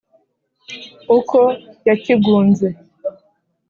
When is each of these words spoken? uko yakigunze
uko 1.17 1.39
yakigunze 1.87 2.67